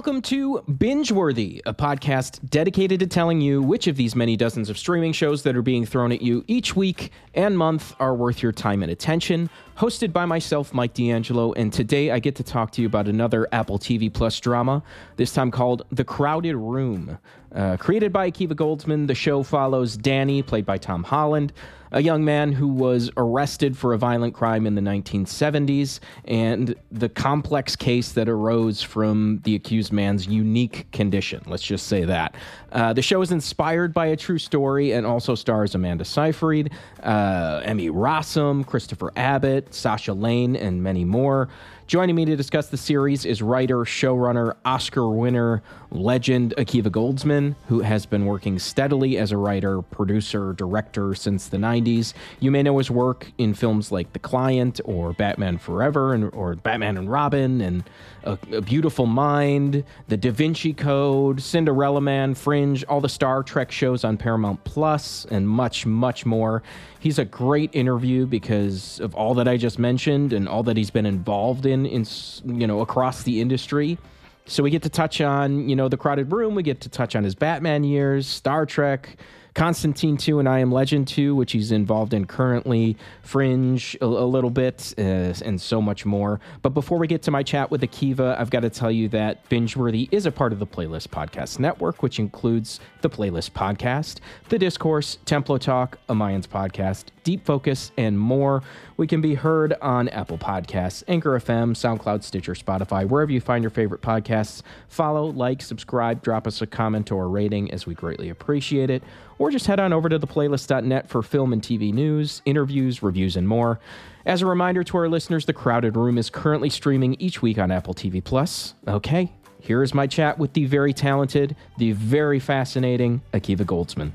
[0.00, 4.78] Welcome to Bingeworthy, a podcast dedicated to telling you which of these many dozens of
[4.78, 8.50] streaming shows that are being thrown at you each week and month are worth your
[8.50, 9.50] time and attention.
[9.76, 13.46] Hosted by myself, Mike DeAngelo, and today I get to talk to you about another
[13.52, 14.82] Apple TV Plus drama,
[15.16, 17.18] this time called The Crowded Room.
[17.54, 21.52] Uh, created by Akiva Goldsman, the show follows Danny, played by Tom Holland,
[21.92, 27.08] a young man who was arrested for a violent crime in the 1970s, and the
[27.08, 31.42] complex case that arose from the accused man's unique condition.
[31.46, 32.34] Let's just say that.
[32.72, 36.70] Uh, the show is inspired by a true story and also stars Amanda Seyfried,
[37.02, 41.48] uh, Emmy Rossum, Christopher Abbott, Sasha Lane, and many more.
[41.90, 47.80] Joining me to discuss the series is writer, showrunner, Oscar winner, legend Akiva Goldsman, who
[47.80, 52.12] has been working steadily as a writer, producer, director since the 90s.
[52.38, 56.54] You may know his work in films like The Client or Batman Forever and, or
[56.54, 57.82] Batman and Robin and
[58.22, 63.72] a, a Beautiful Mind, The Da Vinci Code, Cinderella Man, Fringe, all the Star Trek
[63.72, 66.62] shows on Paramount Plus, and much, much more.
[67.00, 70.90] He's a great interview because of all that I just mentioned and all that he's
[70.90, 72.06] been involved in, in
[72.44, 73.98] you know, across the industry.
[74.46, 76.54] So we get to touch on, you know, the crowded room.
[76.54, 79.16] We get to touch on his Batman years, Star Trek,
[79.54, 84.06] Constantine 2 and I Am Legend 2, which he's involved in currently, Fringe a, a
[84.06, 86.40] little bit, uh, and so much more.
[86.62, 89.48] But before we get to my chat with Akiva, I've got to tell you that
[89.48, 94.58] Bingeworthy is a part of the Playlist Podcast Network, which includes the Playlist Podcast, The
[94.58, 98.62] Discourse, Templo Talk, a Mayans Podcast, Deep Focus, and more.
[98.96, 103.62] We can be heard on Apple Podcasts, Anchor FM, SoundCloud, Stitcher, Spotify, wherever you find
[103.62, 104.62] your favorite podcasts.
[104.88, 109.02] Follow, like, subscribe, drop us a comment or a rating as we greatly appreciate it.
[109.40, 113.48] Or just head on over to theplaylist.net for film and TV news, interviews, reviews, and
[113.48, 113.80] more.
[114.26, 117.70] As a reminder to our listeners, The Crowded Room is currently streaming each week on
[117.70, 118.74] Apple TV Plus.
[118.86, 124.12] Okay, here is my chat with the very talented, the very fascinating Akiva Goldsman.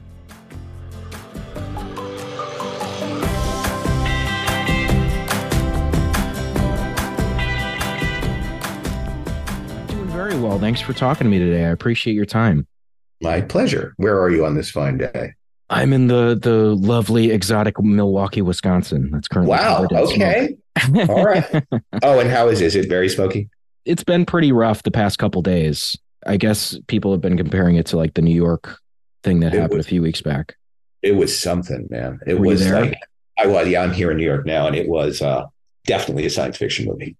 [9.87, 10.59] Doing very well.
[10.59, 11.65] Thanks for talking to me today.
[11.65, 12.67] I appreciate your time.
[13.21, 13.93] My pleasure.
[13.97, 15.33] Where are you on this fine day?
[15.69, 19.09] I'm in the the lovely exotic Milwaukee, Wisconsin.
[19.11, 19.87] That's currently wow.
[19.91, 20.55] Okay.
[21.09, 21.63] All right.
[22.03, 22.65] Oh, and how is it?
[22.65, 23.49] Is it very smoky?
[23.85, 25.97] It's been pretty rough the past couple days.
[26.27, 28.77] I guess people have been comparing it to like the New York
[29.23, 30.55] thing that It happened was- a few weeks back.
[31.01, 32.19] It was something, man.
[32.25, 32.95] It Were was like
[33.37, 33.67] I was.
[33.67, 35.45] Yeah, I'm here in New York now, and it was uh,
[35.85, 37.15] definitely a science fiction movie.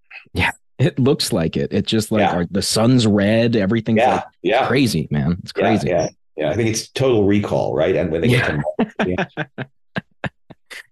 [0.78, 1.72] It looks like it.
[1.72, 2.34] It just like Yeah.
[2.36, 3.56] our, the sun's red.
[3.56, 5.38] Everything's Yeah, like yeah, crazy, man.
[5.42, 5.88] It's crazy.
[5.90, 6.50] Yeah, yeah.
[6.50, 7.96] I think it's Total Recall, right?
[7.96, 8.60] And when they get
[9.06, 9.26] Yeah.
[9.26, 9.48] to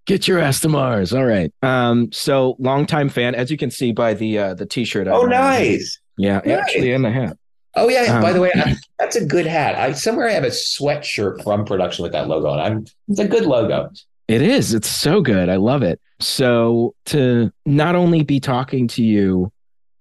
[0.06, 1.14] Get your ass to Mars.
[1.14, 1.52] All right.
[1.62, 2.12] Um.
[2.12, 5.08] So longtime fan, as you can see by the uh the t-shirt.
[5.08, 5.98] Oh, nice.
[6.18, 6.60] Yeah, Nice.
[6.60, 7.38] actually, and the hat.
[7.76, 8.16] Oh yeah.
[8.18, 9.76] Um, by the way, I, that's a good hat.
[9.76, 12.60] I somewhere I have a sweatshirt from production with that logo on.
[12.60, 12.86] I'm.
[13.08, 13.90] It's a good logo.
[14.28, 14.74] It is.
[14.74, 15.48] It's so good.
[15.50, 16.00] I love it.
[16.20, 19.52] So to not only be talking to you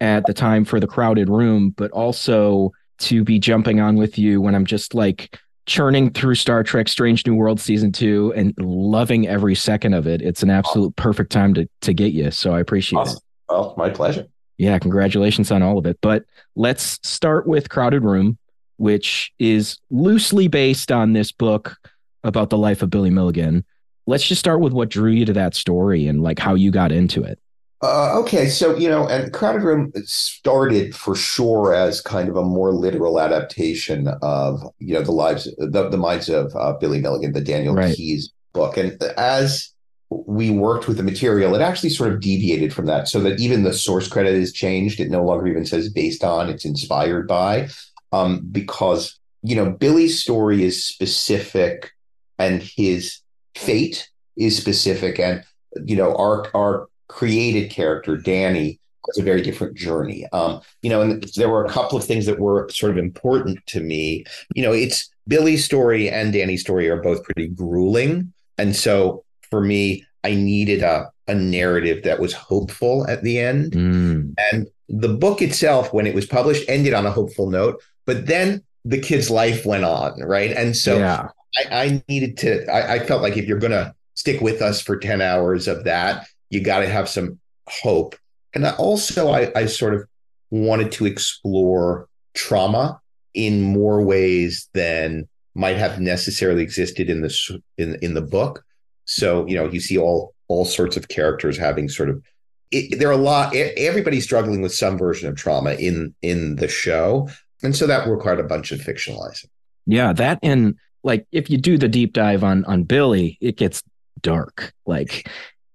[0.02, 4.40] at the time for the crowded room, but also to be jumping on with you
[4.40, 9.28] when I'm just like churning through Star Trek Strange New World season 2 and loving
[9.28, 10.20] every second of it.
[10.20, 12.32] It's an absolute perfect time to to get you.
[12.32, 13.14] So I appreciate it.
[13.48, 14.26] Well, my pleasure.
[14.58, 15.98] Yeah, congratulations on all of it.
[16.02, 16.24] But
[16.56, 18.38] let's start with Crowded Room,
[18.78, 21.76] which is loosely based on this book
[22.24, 23.64] about the life of Billy Milligan.
[24.06, 26.90] Let's just start with what drew you to that story and like how you got
[26.90, 27.38] into it.
[27.82, 32.44] Uh, okay, so you know, and Crowded Room started for sure as kind of a
[32.44, 37.32] more literal adaptation of you know the lives, the, the minds of uh, Billy Milligan,
[37.32, 37.96] the Daniel Right.
[37.96, 39.70] Keyes book, and as
[40.10, 43.64] we worked with the material, it actually sort of deviated from that, so that even
[43.64, 45.00] the source credit is changed.
[45.00, 47.68] It no longer even says based on; it's inspired by,
[48.12, 51.90] um, because you know Billy's story is specific,
[52.38, 53.18] and his
[53.56, 55.42] fate is specific, and
[55.84, 60.26] you know our our created character danny was a very different journey.
[60.32, 63.58] Um you know and there were a couple of things that were sort of important
[63.66, 64.24] to me.
[64.54, 68.32] You know it's billy's story and danny's story are both pretty grueling.
[68.58, 73.72] And so for me i needed a, a narrative that was hopeful at the end.
[73.72, 78.26] Mm, and the book itself when it was published ended on a hopeful note but
[78.26, 80.52] then the kid's life went on right?
[80.52, 82.66] And so yeah, I, I needed to.
[82.70, 85.84] I, I felt like if you're going to stick with us for ten hours of
[85.84, 88.14] that, you got to have some hope.
[88.54, 90.06] And I also, I, I sort of
[90.50, 93.00] wanted to explore trauma
[93.34, 98.62] in more ways than might have necessarily existed in this in in the book.
[99.06, 102.22] So you know, you see all all sorts of characters having sort of
[102.70, 103.54] it, there are a lot.
[103.56, 107.30] Everybody's struggling with some version of trauma in in the show,
[107.62, 109.46] and so that required a bunch of fictionalizing.
[109.86, 113.82] Yeah, that and like if you do the deep dive on on Billy, it gets
[114.22, 114.72] dark.
[114.86, 115.28] Like,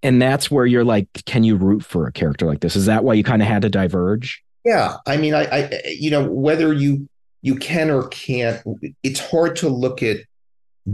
[0.04, 2.76] and that's where you're like, can you root for a character like this?
[2.76, 4.44] Is that why you kind of had to diverge?
[4.64, 7.08] Yeah, I mean, I, I, you know, whether you
[7.42, 8.62] you can or can't,
[9.04, 10.18] it's hard to look at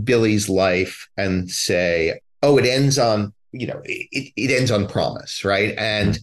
[0.03, 5.43] Billy's life and say, oh, it ends on, you know, it, it ends on promise,
[5.43, 5.73] right?
[5.77, 6.21] And mm-hmm.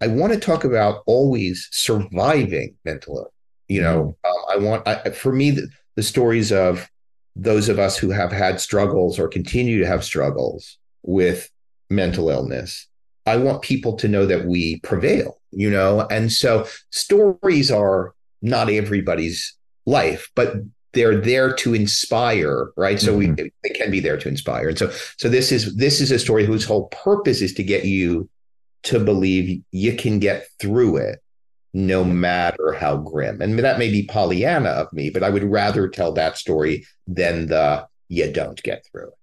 [0.00, 3.32] I want to talk about always surviving mental illness.
[3.68, 4.52] You know, mm-hmm.
[4.52, 6.88] um, I want, I, for me, the, the stories of
[7.34, 11.50] those of us who have had struggles or continue to have struggles with
[11.90, 12.88] mental illness
[13.26, 16.06] I want people to know that we prevail, you know?
[16.10, 19.54] And so stories are not everybody's
[19.84, 20.54] life, but
[20.92, 23.00] they're there to inspire, right?
[23.00, 23.34] So mm-hmm.
[23.34, 24.68] we they can be there to inspire.
[24.68, 27.84] And so so this is this is a story whose whole purpose is to get
[27.84, 28.30] you
[28.84, 31.20] to believe you can get through it
[31.74, 33.42] no matter how grim.
[33.42, 37.48] And that may be Pollyanna of me, but I would rather tell that story than
[37.48, 39.15] the you don't get through it.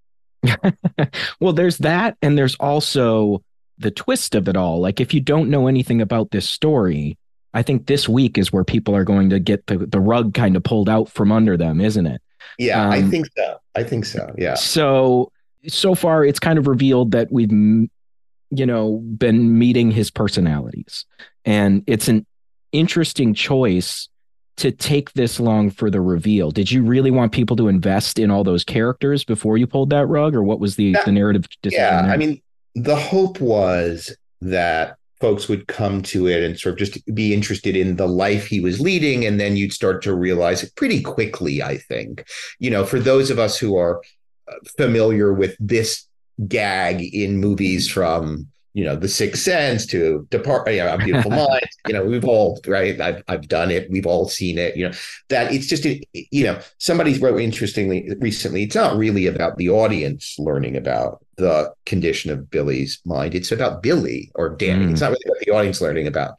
[1.40, 3.44] well, there's that and there's also
[3.78, 4.80] the twist of it all.
[4.80, 7.18] Like if you don't know anything about this story,
[7.54, 10.56] I think this week is where people are going to get the, the rug kind
[10.56, 12.22] of pulled out from under them, isn't it?
[12.58, 13.58] Yeah, um, I think so.
[13.76, 14.34] I think so.
[14.38, 14.56] Yeah.
[14.56, 15.32] So
[15.68, 21.06] so far it's kind of revealed that we've you know been meeting his personalities
[21.46, 22.26] and it's an
[22.72, 24.10] interesting choice
[24.58, 26.52] to take this long for the reveal.
[26.52, 30.06] Did you really want people to invest in all those characters before you pulled that
[30.06, 32.42] rug or what was the that, the narrative Yeah, I mean
[32.76, 37.78] the hope was that folks would come to it and sort of just be interested
[37.78, 41.64] in the life he was leading and then you'd start to realize it pretty quickly
[41.64, 42.26] i think.
[42.60, 44.02] You know for those of us who are
[44.48, 46.06] uh, familiar with this
[46.48, 51.32] gag in movies from you know, The Sixth Sense to Depart, you know, A Beautiful
[51.32, 51.68] Mind.
[51.88, 53.00] You know, we've all right.
[53.00, 53.90] I've I've done it.
[53.90, 54.76] We've all seen it.
[54.76, 54.96] You know,
[55.30, 58.64] that it's just you know, somebody wrote interestingly recently.
[58.64, 63.36] It's not really about the audience learning about the condition of Billy's mind.
[63.36, 64.88] It's about Billy or Danny.
[64.88, 64.92] Mm.
[64.92, 66.36] It's not really about the audience learning about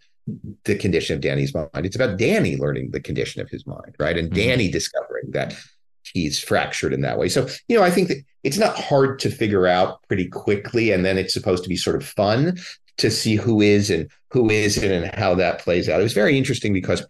[0.64, 1.68] the condition of Danny's mind.
[1.74, 4.16] It's about Danny learning the condition of his mind, right?
[4.16, 4.34] And mm.
[4.34, 5.54] Danny discovering that
[6.14, 7.28] he's fractured in that way.
[7.28, 10.92] So, you know, I think that it's not hard to figure out pretty quickly.
[10.92, 12.58] And then it's supposed to be sort of fun
[12.98, 16.00] to see who is and who isn't and how that plays out.
[16.00, 17.04] It was very interesting because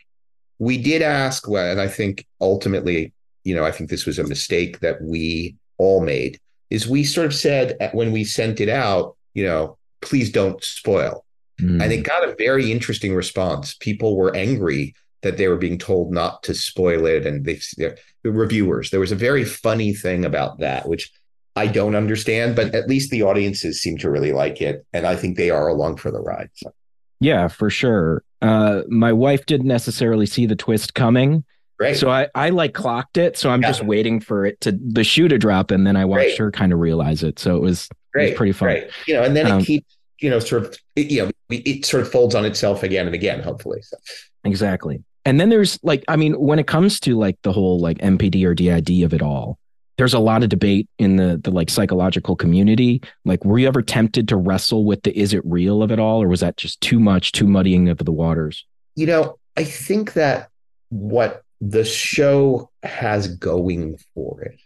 [0.58, 3.12] we did ask, well, and I think ultimately,
[3.44, 6.40] you know, I think this was a mistake that we all made,
[6.70, 11.24] is we sort of said when we sent it out, you know, please don't spoil.
[11.60, 11.82] Mm.
[11.82, 13.74] And it got a very interesting response.
[13.74, 18.30] People were angry that they were being told not to spoil it and they the
[18.30, 21.12] reviewers there was a very funny thing about that which
[21.56, 25.16] i don't understand but at least the audiences seem to really like it and i
[25.16, 26.72] think they are along for the ride so.
[27.20, 31.42] yeah for sure uh, my wife didn't necessarily see the twist coming
[31.80, 31.96] Right.
[31.96, 33.36] So I, I like clocked it.
[33.36, 33.68] So I'm yeah.
[33.68, 36.38] just waiting for it to the shoe to drop, and then I watched Great.
[36.38, 37.40] her kind of realize it.
[37.40, 38.26] So it was, Great.
[38.26, 38.68] It was pretty fun.
[38.68, 38.90] Great.
[39.08, 41.84] You know, and then um, it keeps you know sort of it, you know it
[41.84, 43.40] sort of folds on itself again and again.
[43.40, 43.96] Hopefully, so.
[44.44, 47.98] exactly and then there's like i mean when it comes to like the whole like
[47.98, 49.58] mpd or did of it all
[49.96, 53.00] there's a lot of debate in the the like psychological community.
[53.24, 56.22] Like were you ever tempted to wrestle with the is it real of it all
[56.22, 58.64] or was that just too much too muddying of the waters?
[58.96, 60.48] You know i think that
[60.88, 64.60] what the show has going for it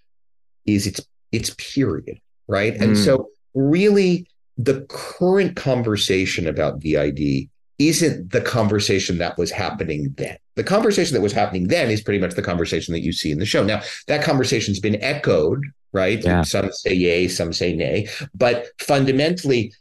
[0.67, 2.75] is it's it's period right?
[2.75, 2.83] Mm.
[2.83, 7.49] and so really the current conversation about did
[7.79, 10.37] isn't the conversation that was happening then.
[10.57, 13.39] The conversation that was happening then is pretty much the conversation that you see in
[13.39, 13.63] the show.
[13.63, 16.23] Now, that conversation's been echoed, right?
[16.23, 16.43] Yeah.
[16.43, 18.09] Some say yay, some say nay.
[18.35, 19.73] But fundamentally,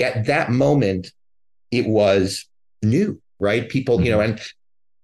[0.00, 1.12] at that moment,
[1.70, 2.44] it was
[2.82, 3.68] new, right?
[3.68, 4.06] People, mm-hmm.
[4.06, 4.40] you know, and,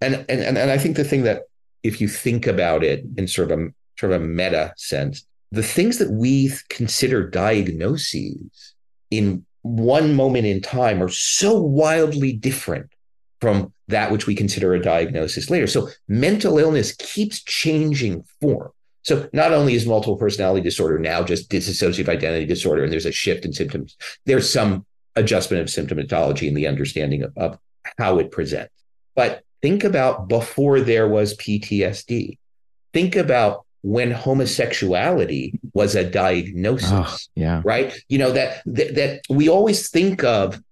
[0.01, 1.43] and and and and I think the thing that
[1.83, 5.63] if you think about it in sort of a sort of a meta sense, the
[5.63, 8.75] things that we consider diagnoses
[9.11, 12.91] in one moment in time are so wildly different
[13.41, 15.67] from that which we consider a diagnosis later.
[15.67, 18.71] So mental illness keeps changing form.
[19.03, 23.13] So not only is multiple personality disorder now just dissociative identity disorder and there's a
[23.13, 24.85] shift in symptoms, there's some
[25.17, 27.59] adjustment of symptomatology and the understanding of, of
[27.99, 28.75] how it presents.
[29.17, 32.39] But think about before there was PTSD.
[32.93, 36.91] Think about when homosexuality was a diagnosis.
[36.93, 37.63] Oh, yeah.
[37.65, 37.95] Right.
[38.09, 40.63] You know, that, that, that we always think of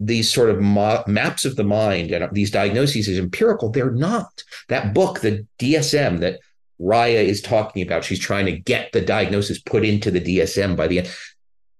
[0.00, 3.70] these sort of ma- maps of the mind and these diagnoses as empirical.
[3.70, 4.44] They're not.
[4.68, 6.40] That book, the DSM that
[6.80, 10.86] Rya is talking about, she's trying to get the diagnosis put into the DSM by
[10.86, 11.10] the end.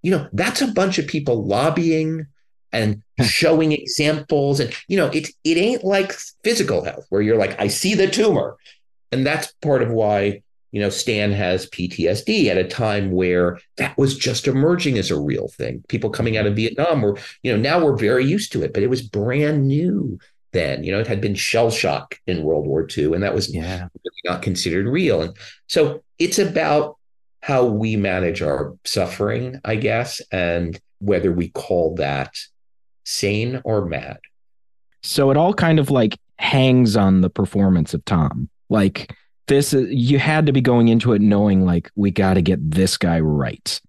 [0.02, 2.26] You know, that's a bunch of people lobbying
[2.72, 6.12] and showing examples and you know it it ain't like
[6.44, 8.56] physical health where you're like I see the tumor
[9.10, 10.42] and that's part of why
[10.72, 15.20] you know Stan has PTSD at a time where that was just emerging as a
[15.20, 16.76] real thing people coming out of mm-hmm.
[16.76, 20.18] Vietnam were you know now we're very used to it but it was brand new
[20.52, 23.54] then you know it had been shell shock in World War II and that was
[23.54, 23.88] yeah.
[24.24, 26.96] not considered real and so it's about
[27.42, 32.34] how we manage our suffering I guess and whether we call that
[33.08, 34.18] sane or mad.
[35.02, 38.48] So it all kind of like hangs on the performance of Tom.
[38.68, 39.16] Like
[39.48, 42.96] this, you had to be going into it knowing like we got to get this
[42.96, 43.80] guy right.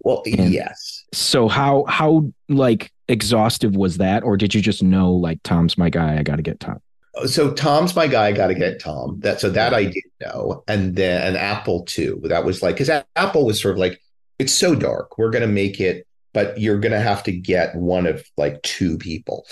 [0.00, 1.04] Well, and yes.
[1.12, 5.90] So how how like exhaustive was that, or did you just know like Tom's my
[5.90, 6.18] guy?
[6.18, 6.80] I got to get Tom.
[7.26, 8.26] So Tom's my guy.
[8.26, 9.18] I got to get Tom.
[9.20, 12.20] That so that I did know, and then and Apple too.
[12.24, 14.00] That was like because Apple was sort of like
[14.38, 15.18] it's so dark.
[15.18, 16.06] We're gonna make it
[16.36, 19.46] but you're going to have to get one of like two people.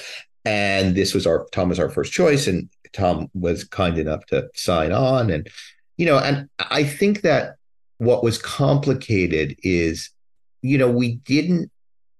[0.45, 4.49] And this was our Tom was our first choice, and Tom was kind enough to
[4.55, 5.31] sign on.
[5.31, 5.49] And
[5.97, 7.57] you know, and I think that
[7.99, 10.11] what was complicated is,
[10.63, 11.71] you know, we didn't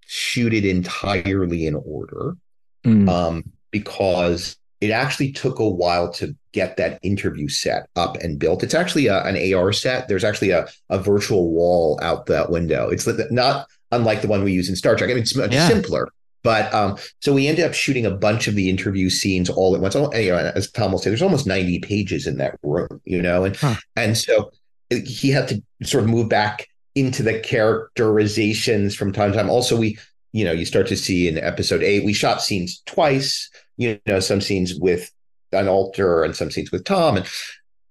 [0.07, 2.37] shoot it entirely in order
[2.85, 3.09] mm.
[3.09, 8.63] um, because it actually took a while to get that interview set up and built.
[8.63, 10.09] It's actually a, an AR set.
[10.09, 12.91] There's actually a, a virtual wall out that window.
[12.91, 15.11] It's not unlike the one we use in Star Trek.
[15.11, 15.69] I mean, it's much yeah.
[15.69, 16.09] simpler.
[16.45, 19.81] But um, so we ended up shooting a bunch of the interview scenes all at
[19.81, 19.97] once.
[19.97, 23.21] Oh, you know, as Tom will say, there's almost 90 pages in that room, you
[23.21, 23.75] know, and huh.
[23.97, 24.53] and so
[24.91, 29.51] he had to sort of move back into the characterizations from time to time.
[29.51, 29.99] Also, we,
[30.33, 34.21] you know, you start to see in episode eight, we shot scenes twice, you know,
[34.21, 35.11] some scenes with
[35.51, 37.17] an alter and some scenes with Tom.
[37.17, 37.27] And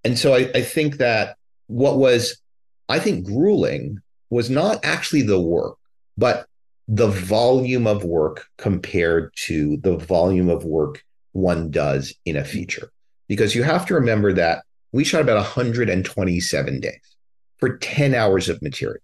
[0.05, 2.39] and so I, I think that what was,
[2.87, 5.77] I think, grueling was not actually the work
[6.17, 6.47] but
[6.87, 12.49] the volume of work compared to the volume of work one does in a mm-hmm.
[12.49, 12.91] feature.
[13.27, 17.15] Because you have to remember that we shot about 127 days
[17.57, 19.01] for 10 hours of material.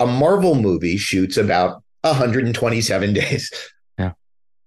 [0.00, 3.52] A Marvel movie shoots about 127 days
[3.98, 4.12] yeah.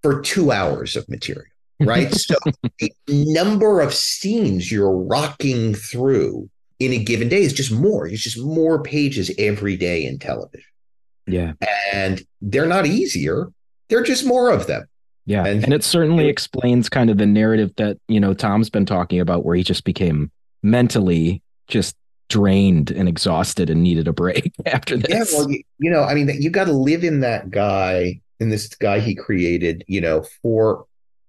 [0.02, 1.46] for two hours of material,
[1.80, 2.14] right?
[2.14, 2.36] so
[2.80, 8.08] the number of scenes you're rocking through in a given day is just more.
[8.08, 10.71] It's just more pages every day in television.
[11.32, 11.54] Yeah.
[11.94, 13.52] And they're not easier,
[13.90, 14.86] they're just more of them.
[15.26, 15.46] Yeah.
[15.46, 18.86] And, and it certainly it, explains kind of the narrative that, you know, Tom's been
[18.86, 20.32] talking about where he just became
[20.64, 21.96] mentally just
[22.30, 25.10] drained and exhausted and needed a break after this.
[25.10, 28.50] Yeah, well, you, you know, I mean, you got to live in that guy, in
[28.50, 30.86] this guy he created, you know, for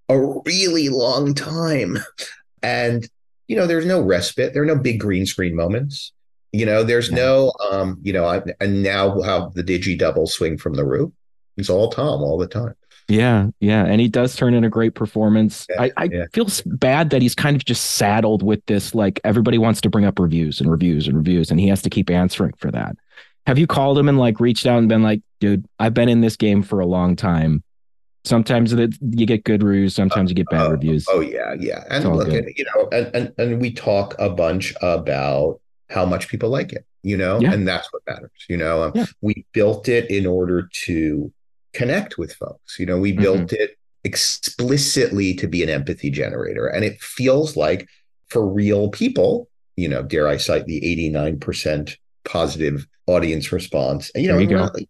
[0.09, 1.99] a really long time.
[2.63, 3.09] And,
[3.49, 4.55] you know, there's no respite.
[4.55, 6.13] There are no big green screen moments.
[6.53, 10.59] You know, there's no, um, you know, I, and now have the digi double swing
[10.59, 11.11] from the roof.
[11.57, 12.75] It's all Tom all the time.
[13.09, 15.67] Yeah, yeah, and he does turn in a great performance.
[15.69, 16.25] Yeah, I, I yeah.
[16.33, 18.95] feel bad that he's kind of just saddled with this.
[18.95, 21.91] Like everybody wants to bring up reviews and reviews and reviews, and he has to
[21.91, 22.97] keep answering for that.
[23.47, 26.21] Have you called him and like reached out and been like, "Dude, I've been in
[26.21, 27.65] this game for a long time.
[28.25, 32.17] Sometimes you get good reviews, sometimes you get bad uh, reviews." Oh yeah, yeah, and
[32.17, 35.61] look, at, you know, and, and and we talk a bunch about
[35.93, 37.53] how much people like it, you know, yeah.
[37.53, 38.31] and that's what matters.
[38.49, 39.07] You know, um, yeah.
[39.21, 41.33] we built it in order to
[41.73, 42.79] connect with folks.
[42.79, 43.23] You know, we mm-hmm.
[43.23, 47.89] built it explicitly to be an empathy generator, and it feels like
[48.29, 49.49] for real people.
[49.77, 54.11] You know, dare I cite the eighty nine percent positive audience response.
[54.15, 54.87] And, you know, you and,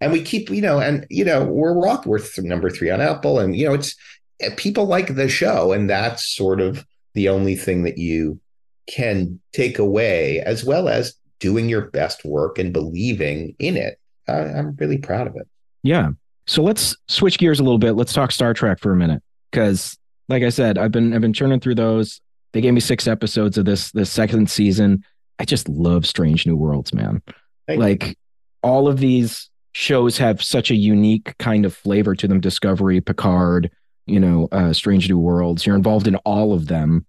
[0.00, 2.06] and we keep, you know, and you know, we're rock.
[2.06, 3.94] We're th- number three on Apple, and you know, it's
[4.40, 6.84] eh, people like the show, and that's sort of
[7.14, 8.40] the only thing that you
[8.86, 13.98] can take away, as well as doing your best work and believing in it.
[14.28, 15.48] I, I'm really proud of it.
[15.82, 16.10] Yeah.
[16.46, 17.92] So let's switch gears a little bit.
[17.92, 19.96] Let's talk Star Trek for a minute, because,
[20.28, 22.20] like I said, I've been I've been churning through those.
[22.52, 25.04] They gave me six episodes of this this second season.
[25.38, 27.22] I just love Strange New Worlds, man.
[27.66, 28.14] Thank like you.
[28.62, 32.40] all of these shows have such a unique kind of flavor to them.
[32.40, 33.70] Discovery, Picard,
[34.06, 35.64] you know, uh, Strange New Worlds.
[35.64, 37.06] You're involved in all of them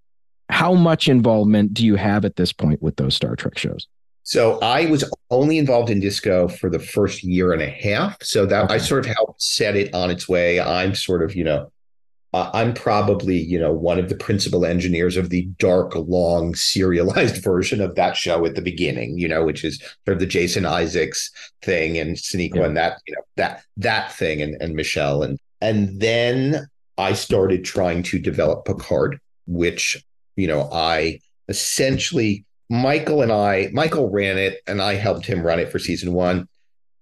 [0.50, 3.88] how much involvement do you have at this point with those Star Trek shows?
[4.24, 8.24] So I was only involved in disco for the first year and a half.
[8.24, 8.76] So that okay.
[8.76, 10.62] I sort of helped set it on its way.
[10.62, 11.72] I'm sort of, you know,
[12.34, 17.44] uh, I'm probably, you know, one of the principal engineers of the dark, long, serialized
[17.44, 20.66] version of that show at the beginning, you know, which is sort of the Jason
[20.66, 21.30] Isaacs
[21.62, 22.66] thing and Sonequa yeah.
[22.66, 25.22] and that, you know, that that thing and, and Michelle.
[25.22, 30.04] And and then I started trying to develop Picard, which
[30.36, 35.60] you know, I essentially Michael and I, Michael ran it and I helped him run
[35.60, 36.48] it for season one.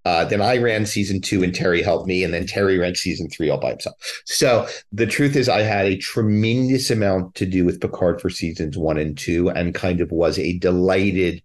[0.04, 2.24] Uh, then I ran season two and Terry helped me.
[2.24, 3.96] And then Terry ran season three all by himself.
[4.26, 8.78] So the truth is, I had a tremendous amount to do with Picard for seasons
[8.78, 11.44] one and two and kind of was a delighted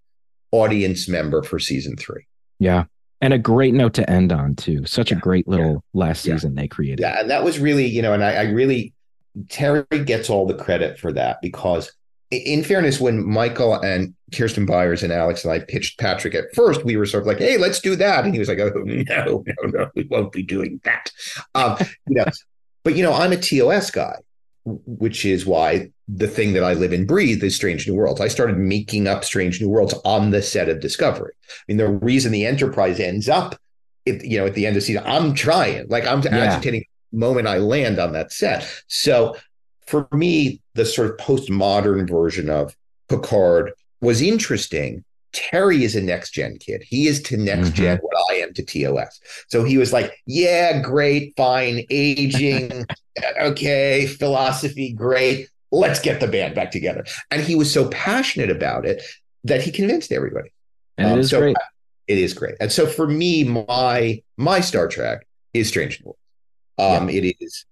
[0.53, 2.27] audience member for season three.
[2.59, 2.85] Yeah.
[3.21, 4.87] And a great note to end on, too.
[4.87, 5.19] Such yeah.
[5.19, 6.01] a great little yeah.
[6.01, 6.63] last season yeah.
[6.63, 7.01] they created.
[7.01, 7.21] Yeah.
[7.21, 8.95] And that was really, you know, and I, I really,
[9.49, 11.93] Terry gets all the credit for that because
[12.31, 16.85] in fairness, when Michael and Kirsten Byers and Alex and I pitched Patrick at first,
[16.85, 19.45] we were sort of like, "Hey, let's do that," and he was like, "Oh no,
[19.47, 21.11] no, no, we won't be doing that."
[21.55, 21.77] Um,
[22.09, 22.25] you know,
[22.85, 24.17] but you know, I'm a TOS guy,
[24.65, 28.21] which is why the thing that I live and breathe is Strange New Worlds.
[28.21, 31.33] I started making up Strange New Worlds on the set of Discovery.
[31.49, 33.57] I mean, the reason the Enterprise ends up,
[34.07, 36.37] at, you know, at the end of the season, I'm trying, like I'm yeah.
[36.37, 38.67] agitating moment I land on that set.
[38.89, 39.37] So
[39.87, 42.77] for me, the sort of postmodern version of
[43.09, 45.05] Picard was interesting.
[45.33, 46.83] Terry is a next gen kid.
[46.83, 47.83] He is to next mm-hmm.
[47.83, 49.21] gen what I am to TOS.
[49.49, 52.87] So he was like, yeah, great, fine, aging,
[53.41, 55.49] okay, philosophy, great.
[55.73, 57.05] Let's get the band back together.
[57.31, 59.03] And he was so passionate about it
[59.45, 60.51] that he convinced everybody.
[60.97, 61.57] And um, it is so great.
[62.07, 62.55] It is great.
[62.61, 66.21] And so for me, my my Star Trek is Strange New Worlds.
[66.79, 67.23] Um, yeah.
[67.23, 67.65] It is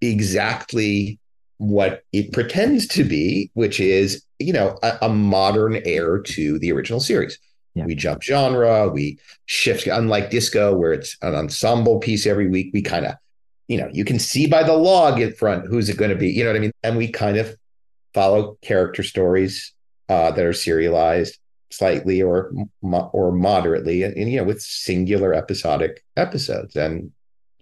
[0.00, 1.18] exactly
[1.58, 6.72] what it pretends to be, which is, you know, a, a modern heir to the
[6.72, 7.38] original series.
[7.74, 7.84] Yeah.
[7.84, 12.80] We jump genre, we shift, unlike disco, where it's an ensemble piece every week, we
[12.82, 13.14] kind of,
[13.68, 16.30] you know, you can see by the log in front who's it going to be,
[16.30, 16.72] you know what I mean?
[16.82, 17.54] And we kind of
[18.14, 19.74] follow character stories
[20.08, 21.38] uh, that are serialized
[21.70, 27.10] slightly or or moderately and, and you know with singular episodic episodes and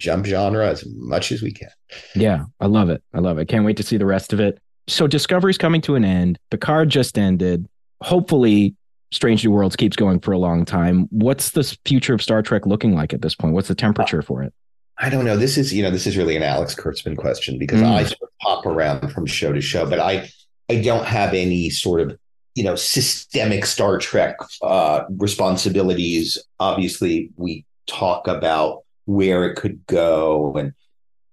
[0.04, 1.70] jump genre as much as we can.
[2.14, 3.02] Yeah, I love it.
[3.14, 3.48] I love it.
[3.48, 4.60] Can't wait to see the rest of it.
[4.86, 6.38] So Discovery's coming to an end.
[6.50, 7.66] Picard just ended.
[8.02, 8.74] Hopefully,
[9.12, 11.08] Strange New Worlds keeps going for a long time.
[11.10, 13.54] What's the future of Star Trek looking like at this point?
[13.54, 14.52] What's the temperature for it?
[14.98, 15.36] I don't know.
[15.36, 17.90] This is, you know, this is really an Alex Kurtzman question because mm.
[17.90, 20.28] I sort of pop around from show to show, but I
[20.68, 22.18] I don't have any sort of
[22.54, 26.38] you know systemic Star Trek uh, responsibilities.
[26.60, 30.72] Obviously, we talk about where it could go and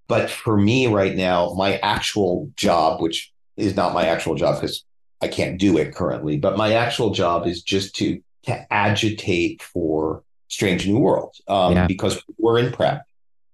[0.07, 4.83] but for me right now my actual job which is not my actual job because
[5.21, 10.23] i can't do it currently but my actual job is just to to agitate for
[10.47, 11.87] strange new worlds um, yeah.
[11.87, 13.03] because we're in prep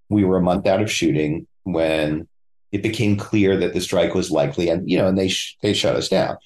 [0.09, 2.27] we were a month out of shooting when
[2.71, 5.73] it became clear that the strike was likely and you know and they sh- they
[5.73, 6.37] shut us down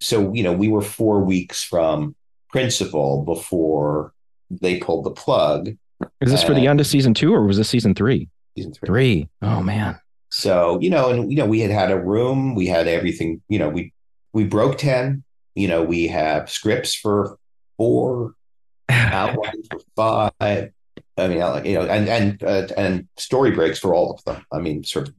[0.00, 2.14] so you know we were four weeks from
[2.50, 4.12] principal before
[4.50, 5.76] they pulled the plug
[6.20, 8.28] is this for the end of season two or was this season three?
[8.56, 8.86] Season three.
[8.86, 9.28] Three.
[9.42, 9.98] Oh man.
[10.30, 13.40] So you know, and you know, we had had a room, we had everything.
[13.48, 13.92] You know, we
[14.32, 15.22] we broke ten.
[15.54, 17.38] You know, we have scripts for
[17.76, 18.34] four,
[18.88, 20.72] outlines for five.
[21.16, 24.44] I mean, you know, and and uh, and story breaks for all of them.
[24.52, 25.14] I mean, sort of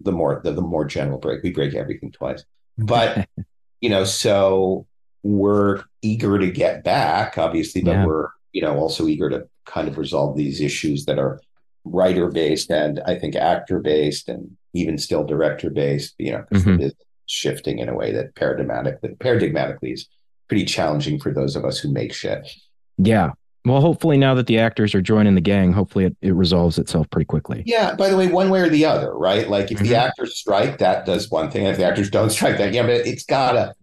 [0.00, 1.42] the more the, the more general break.
[1.42, 2.44] We break everything twice,
[2.76, 3.26] but
[3.80, 4.86] you know, so
[5.22, 8.06] we're eager to get back, obviously, but yeah.
[8.06, 11.40] we're you know also eager to kind of resolve these issues that are
[11.84, 16.64] writer based and I think actor based and even still director based, you know, because
[16.64, 16.88] mm-hmm.
[17.26, 20.08] shifting in a way that paradigmatically paradigmatically is
[20.48, 22.50] pretty challenging for those of us who make shit.
[22.98, 23.30] Yeah.
[23.64, 27.08] Well, hopefully now that the actors are joining the gang, hopefully it, it resolves itself
[27.10, 27.62] pretty quickly.
[27.66, 27.94] Yeah.
[27.94, 29.48] By the way, one way or the other, right?
[29.48, 29.88] Like if mm-hmm.
[29.88, 31.66] the actors strike, that does one thing.
[31.66, 33.74] If the actors don't strike, that yeah, but it's gotta,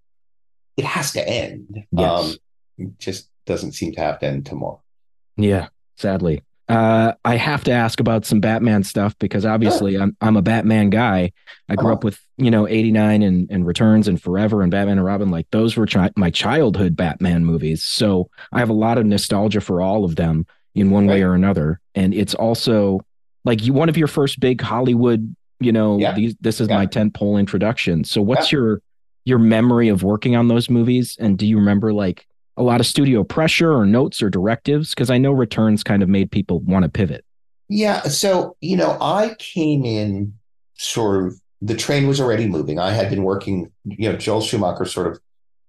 [0.78, 1.86] it has to end.
[1.91, 2.10] Yes.
[2.12, 2.36] Um,
[2.78, 4.82] it just doesn't seem to have to end tomorrow.
[5.36, 6.43] Yeah sadly.
[6.69, 10.89] Uh, I have to ask about some Batman stuff because obviously I'm I'm a Batman
[10.89, 11.31] guy.
[11.69, 15.05] I grew up with you know '89 and and Returns and Forever and Batman and
[15.05, 15.29] Robin.
[15.29, 17.83] Like those were chi- my childhood Batman movies.
[17.83, 21.33] So I have a lot of nostalgia for all of them in one way or
[21.33, 21.79] another.
[21.95, 22.99] And it's also
[23.45, 25.36] like you one of your first big Hollywood.
[25.60, 26.13] You know, yeah.
[26.13, 26.75] these, this is yeah.
[26.75, 28.03] my tent pole introduction.
[28.03, 28.60] So what's yeah.
[28.60, 28.81] your
[29.25, 31.17] your memory of working on those movies?
[31.19, 32.27] And do you remember like
[32.58, 34.91] a lot of studio pressure or notes or directives?
[34.91, 37.24] Because I know returns kind of made people want to pivot.
[37.70, 38.02] Yeah.
[38.04, 40.34] So, you know, I came in
[40.76, 42.80] sort of, the train was already moving.
[42.80, 45.20] I had been working, you know, Joel Schumacher sort of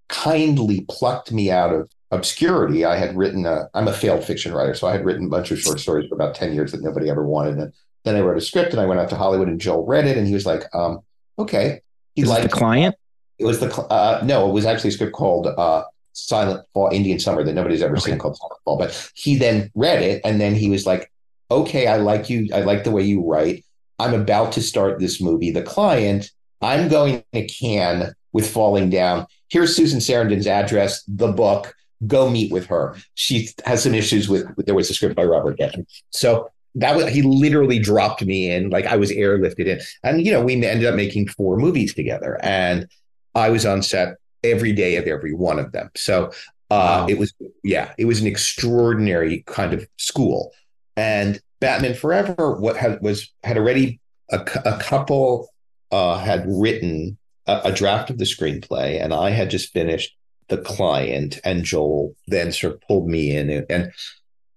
[0.09, 2.85] kindly plucked me out of obscurity.
[2.85, 4.75] I had written a, I'm a failed fiction writer.
[4.75, 7.11] So I had written a bunch of short stories for about 10 years that nobody
[7.11, 7.59] ever wanted.
[7.59, 7.73] And
[8.05, 10.17] then I wrote a script and I went out to Hollywood and Joel read it
[10.17, 11.01] and he was like, um,
[11.39, 11.81] okay.
[12.15, 12.95] He liked the client.
[13.39, 15.85] It was the, uh, no, it was actually a script called, uh,
[16.27, 18.11] Silent Fall, Indian Summer that nobody's ever okay.
[18.11, 18.79] seen called Silent Fall.
[18.79, 21.11] But he then read it and then he was like,
[21.51, 22.49] okay, I like you.
[22.53, 23.65] I like the way you write.
[23.99, 25.51] I'm about to start this movie.
[25.51, 29.27] The client, I'm going to Cannes with Falling Down.
[29.49, 31.75] Here's Susan Sarandon's address, the book.
[32.07, 32.97] go meet with her.
[33.15, 35.87] She has some issues with, there was a script by Robert Getty.
[36.11, 39.81] So that was, he literally dropped me in, like I was airlifted in.
[40.05, 42.39] And, you know, we ended up making four movies together.
[42.43, 42.89] And
[43.35, 45.91] I was on set every day of every one of them.
[45.97, 46.27] So
[46.71, 47.07] uh, wow.
[47.09, 47.33] it was,
[47.65, 50.53] yeah, it was an extraordinary kind of school.
[50.97, 55.49] And Batman Forever what had was had already a, a couple
[55.91, 60.15] uh, had written a, a, draft of the screenplay, and I had just finished
[60.49, 63.93] the client, and Joel then sort of pulled me in, and, and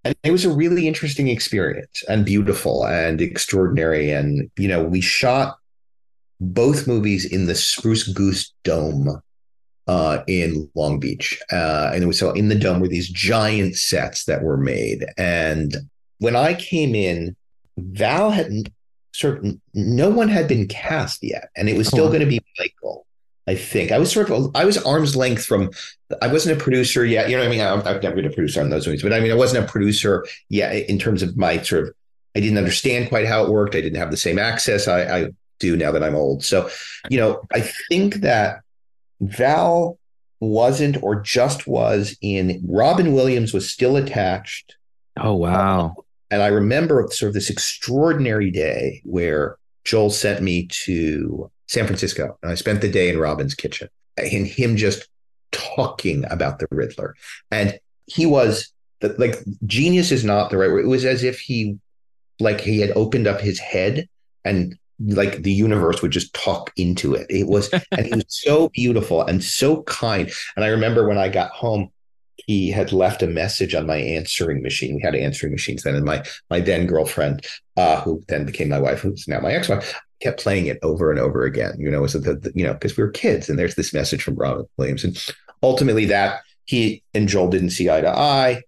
[0.03, 4.11] and it was a really interesting experience and beautiful and extraordinary.
[4.11, 5.57] And you know, we shot
[6.39, 9.21] both movies in the Spruce Goose Dome
[9.87, 14.25] uh, in Long Beach, uh, and was so in the dome were these giant sets
[14.25, 15.75] that were made, and
[16.19, 17.35] when I came in,
[17.77, 18.69] Val hadn't
[19.13, 22.41] sort of no one had been cast yet, and it was still going to be
[22.59, 23.05] Michael.
[23.47, 25.71] I think I was sort of I was arm's length from
[26.21, 27.29] I wasn't a producer yet.
[27.29, 27.61] You know what I mean?
[27.61, 29.67] I, I've never been a producer on those movies, but I mean I wasn't a
[29.67, 31.93] producer yet in terms of my sort of
[32.35, 33.75] I didn't understand quite how it worked.
[33.75, 36.43] I didn't have the same access I, I do now that I'm old.
[36.43, 36.69] So,
[37.09, 38.61] you know, I think that
[39.21, 39.97] Val
[40.39, 44.75] wasn't or just was in Robin Williams was still attached.
[45.17, 45.95] Oh wow.
[46.31, 52.37] And I remember sort of this extraordinary day where Joel sent me to San Francisco
[52.41, 55.07] and I spent the day in Robin's kitchen and him just
[55.51, 57.15] talking about the Riddler.
[57.51, 60.85] And he was like genius is not the right word.
[60.85, 61.77] It was as if he
[62.39, 64.07] like he had opened up his head
[64.43, 67.27] and like the universe would just talk into it.
[67.29, 70.31] It was and he was so beautiful and so kind.
[70.55, 71.91] And I remember when I got home,
[72.47, 74.95] he had left a message on my answering machine.
[74.95, 77.45] We had answering machines then, and my my then girlfriend,
[77.77, 81.19] uh, who then became my wife, who's now my ex-wife, kept playing it over and
[81.19, 81.75] over again.
[81.77, 84.23] You know, so the, the you know because we were kids, and there's this message
[84.23, 85.23] from Robin Williams, and
[85.61, 88.63] ultimately that he and Joel didn't see eye to eye.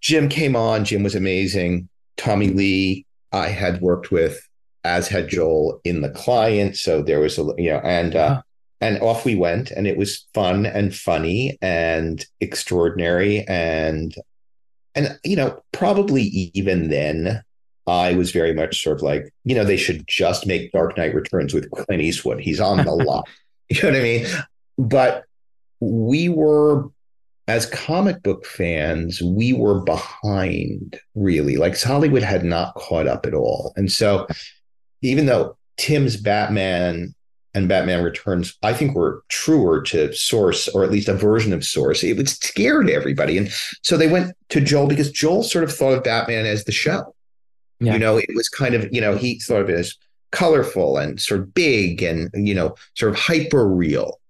[0.00, 0.84] Jim came on.
[0.84, 1.88] Jim was amazing.
[2.16, 4.46] Tommy Lee, I had worked with,
[4.84, 6.76] as had Joel in the client.
[6.76, 8.42] So there was a you know, and uh,
[8.80, 13.44] and off we went and it was fun and funny and extraordinary.
[13.48, 14.14] And
[14.94, 16.22] and you know probably
[16.54, 17.42] even then
[17.86, 21.14] i was very much sort of like you know they should just make dark knight
[21.14, 22.40] returns with clint eastwood.
[22.40, 23.28] He's on the lot.
[23.70, 24.26] You know what i mean?
[24.76, 25.24] But
[25.80, 26.90] we were
[27.48, 31.56] as comic book fans we were behind really.
[31.56, 33.72] Like hollywood had not caught up at all.
[33.76, 34.26] And so
[35.04, 37.14] even though tim's batman
[37.54, 41.64] and Batman Returns, I think were truer to source, or at least a version of
[41.64, 42.02] source.
[42.02, 43.38] It would scare everybody.
[43.38, 43.48] And
[43.82, 47.14] so they went to Joel because Joel sort of thought of Batman as the show.
[47.78, 47.92] Yeah.
[47.92, 49.94] You know, it was kind of, you know, he thought of it as
[50.32, 54.20] colorful and sort of big and, you know, sort of hyper real.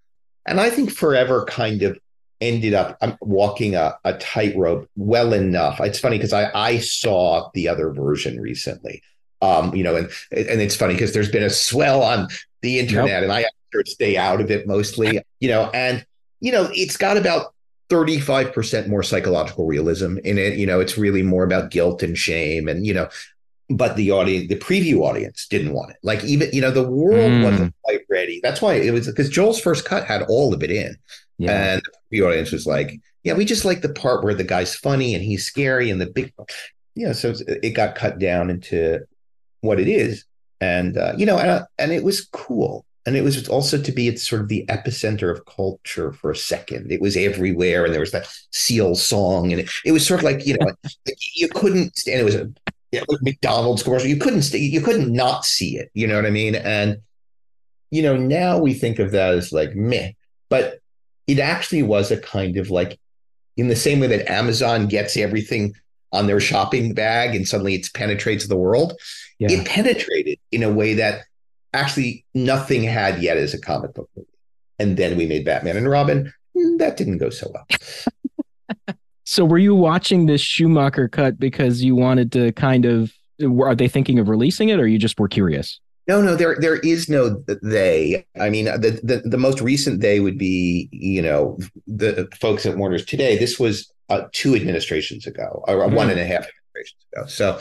[0.46, 1.98] And I think Forever kind of
[2.42, 5.80] ended up um, walking a, a tightrope well enough.
[5.80, 9.02] It's funny because I, I saw the other version recently.
[9.42, 12.28] Um, you know, and and it's funny because there's been a swell on
[12.62, 13.22] the internet, yep.
[13.24, 13.44] and I
[13.86, 15.20] stay out of it mostly.
[15.40, 16.04] You know, and
[16.40, 17.54] you know, it's got about
[17.90, 20.58] 35% more psychological realism in it.
[20.58, 23.08] You know, it's really more about guilt and shame, and you know,
[23.70, 25.96] but the audience, the preview audience didn't want it.
[26.02, 27.44] Like even, you know, the world mm.
[27.44, 28.40] wasn't quite ready.
[28.42, 30.96] That's why it was because Joel's first cut had all of it in.
[31.38, 31.74] Yeah.
[31.74, 35.14] And the audience was like, yeah, we just like the part where the guy's funny
[35.14, 36.32] and he's scary and the big,
[36.94, 37.12] yeah.
[37.12, 39.00] So it got cut down into
[39.64, 40.24] what it is.
[40.60, 42.84] And, uh, you know, and, and it was cool.
[43.06, 46.36] And it was also to be at sort of the epicenter of culture for a
[46.36, 46.90] second.
[46.90, 47.84] It was everywhere.
[47.84, 49.52] And there was that seal song.
[49.52, 50.72] And it, it was sort of like, you know,
[51.34, 52.50] you couldn't stand it was a
[52.92, 54.08] it was McDonald's commercial.
[54.08, 55.90] You couldn't stay, you couldn't not see it.
[55.94, 56.54] You know what I mean?
[56.54, 56.98] And,
[57.90, 60.12] you know, now we think of that as like meh,
[60.48, 60.78] but
[61.26, 62.98] it actually was a kind of like
[63.56, 65.74] in the same way that Amazon gets everything
[66.14, 68.94] on their shopping bag and suddenly it penetrates the world.
[69.38, 69.48] Yeah.
[69.50, 71.24] It penetrated in a way that
[71.72, 74.28] actually nothing had yet as a comic book movie.
[74.78, 76.32] And then we made Batman and Robin.
[76.56, 78.96] Mm, that didn't go so well.
[79.24, 83.88] so were you watching this Schumacher cut because you wanted to kind of are they
[83.88, 85.80] thinking of releasing it or you just were curious?
[86.06, 88.26] No, no, there there is no they.
[88.38, 92.76] I mean, the, the the most recent they would be, you know, the folks at
[92.76, 93.38] Warner's today.
[93.38, 95.94] This was uh, two administrations ago, or mm.
[95.94, 97.26] one and a half administrations ago.
[97.26, 97.60] So,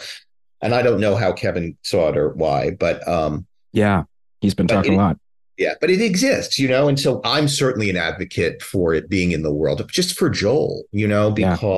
[0.61, 4.03] and I don't know how Kevin saw it or why, but um, yeah,
[4.41, 5.17] he's been talking it, a lot.
[5.57, 9.31] Yeah, but it exists, you know, and so I'm certainly an advocate for it being
[9.31, 11.77] in the world, just for Joel, you know, because yeah.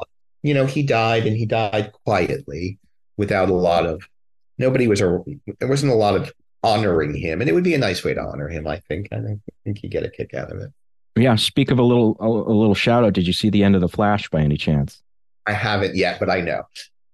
[0.49, 2.79] you know he died and he died quietly
[3.17, 4.07] without a lot of
[4.57, 5.19] nobody was a
[5.59, 6.33] there wasn't a lot of
[6.65, 8.67] honoring him, and it would be a nice way to honor him.
[8.67, 9.09] I think.
[9.11, 10.71] I think, I think you get a kick out of it.
[11.15, 11.35] Yeah.
[11.35, 13.13] Speak of a little a, a little shout out.
[13.13, 15.01] Did you see the end of the Flash by any chance?
[15.45, 16.63] I haven't yet, but I know.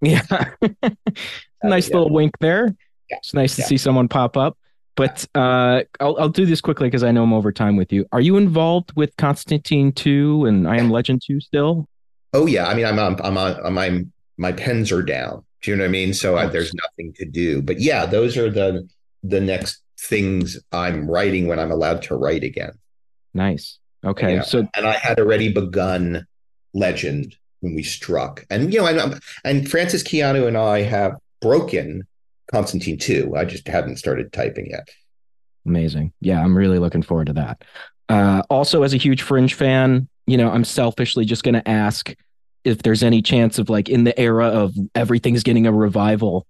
[0.02, 0.22] Yeah.
[1.64, 1.98] nice yeah.
[1.98, 2.76] little wink there.
[3.10, 3.18] Yeah.
[3.18, 3.68] It's nice to Yeah.
[3.68, 4.58] see someone pop up.
[4.96, 8.06] But uh, I'll, I'll do this quickly because I know I'm over time with you.
[8.12, 11.88] Are you involved with Constantine 2 and I Am Legend 2 still?
[12.34, 15.46] Oh yeah, I mean, I'm on, I'm on, I'm, I'm my pens are down.
[15.62, 16.14] Do you know what I mean?
[16.14, 17.62] So I, there's nothing to do.
[17.62, 18.88] But yeah, those are the
[19.24, 22.74] the next things I'm writing when I'm allowed to write again.
[23.34, 23.78] Nice.
[24.04, 24.42] Okay.
[24.42, 26.26] So, And I had already begun
[26.74, 32.08] Legend when we struck, and you know, and and Francis Keanu and I have broken
[32.52, 33.34] Constantine too.
[33.36, 34.90] I just haven't started typing yet.
[35.66, 36.14] amazing.
[36.20, 36.44] Yeah.
[36.44, 37.64] I'm really looking forward to that.
[38.10, 42.14] Uh, also, as a huge Fringe fan, you know, I'm selfishly just going to ask
[42.64, 46.46] if there's any chance of like in the era of everything's getting a revival.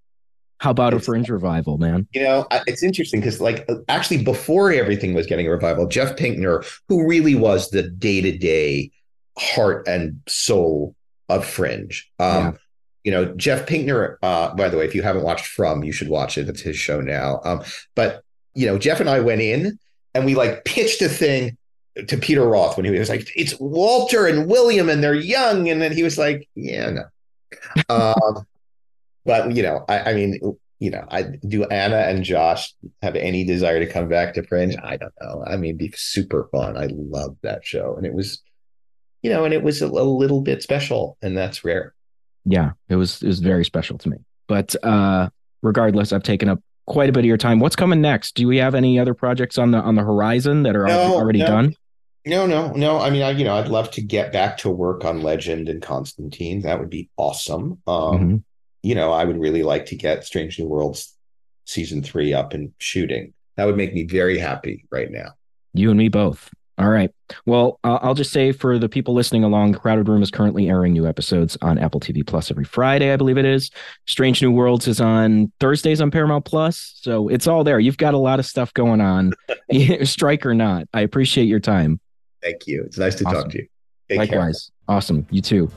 [0.62, 2.08] How about a Fringe revival, man?
[2.14, 6.64] You know, it's interesting because, like, actually, before everything was getting a revival, Jeff Pinkner,
[6.88, 8.92] who really was the day to day
[9.40, 10.96] heart and soul
[11.30, 12.52] of Fringe, um, Yeah.
[13.04, 14.18] you know, Jeff Pinkner.
[14.22, 16.48] Uh, by the way, if you haven't watched From, you should watch it.
[16.48, 17.42] It's his show now.
[17.44, 17.64] Um,
[17.96, 18.22] but
[18.54, 19.80] you know, Jeff and I went in
[20.14, 21.58] and we like pitched a thing
[22.08, 25.82] to Peter Roth when he was like, "It's Walter and William, and they're young," and
[25.82, 27.04] then he was like, "Yeah, no."
[27.90, 28.46] um,
[29.26, 30.40] but you know, I, I mean,
[30.80, 34.76] you know, I do Anna and Josh have any desire to come back to Fringe?
[34.84, 35.44] I don't know.
[35.46, 36.78] I mean, it'd be super fun.
[36.78, 38.42] I love that show, and it was,
[39.22, 41.94] you know, and it was a, a little bit special, and that's rare.
[42.46, 44.18] Yeah, it was it was very special to me.
[44.48, 45.30] But uh
[45.62, 47.60] regardless, I've taken up quite a bit of your time.
[47.60, 48.34] What's coming next?
[48.34, 51.40] Do we have any other projects on the on the horizon that are No, already
[51.40, 51.46] no.
[51.46, 51.76] done?
[52.26, 53.00] No, no, no.
[53.00, 55.82] I mean, I you know, I'd love to get back to work on Legend and
[55.84, 56.62] Constantine.
[56.64, 57.80] That would be awesome.
[57.86, 58.44] Um, Mhm.
[58.84, 61.16] You know, I would really like to get Strange New Worlds
[61.66, 63.34] season three up and shooting.
[63.58, 65.34] That would make me very happy right now.
[65.74, 66.50] You and me both.
[66.78, 67.12] All right.
[67.46, 70.94] Well, uh, I'll just say for the people listening along, Crowded Room is currently airing
[70.94, 73.70] new episodes on Apple TV Plus every Friday, I believe it is.
[74.08, 76.98] Strange New Worlds is on Thursdays on Paramount Plus.
[77.02, 77.80] So it's all there.
[77.80, 79.34] You've got a lot of stuff going on,
[80.04, 80.88] strike or not.
[80.94, 82.00] I appreciate your time.
[82.42, 82.82] Thank you.
[82.84, 83.42] It's nice to Awesome.
[83.44, 83.68] talk to you.
[84.10, 84.40] Take care.
[84.40, 84.72] Likewise.
[84.88, 85.28] Awesome.
[85.30, 85.72] You too.